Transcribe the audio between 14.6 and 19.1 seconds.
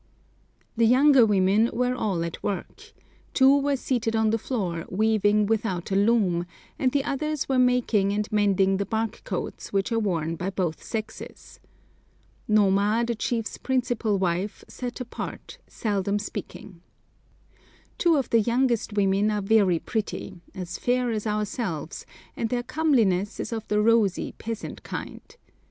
sat apart, seldom speaking. Two of the youngest